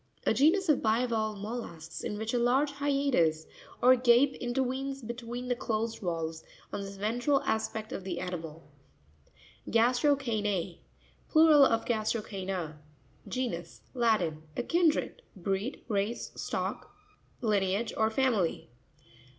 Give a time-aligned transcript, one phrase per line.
[0.25, 3.45] A genus of bivalve mollusks, in which a large hiatus
[3.83, 4.63] or gape inter.
[4.63, 6.43] venes between the closed valves,
[6.73, 8.63] on the ventral aspect of the animal
[9.67, 9.75] (page 88).
[9.83, 12.77] Gas'tRocH2 N&.—Plural of gastro chena.
[13.29, 14.41] Ge'nus.—Latin.
[14.57, 16.95] A kindred, breed, race, stock,
[17.41, 18.71] lineage or family.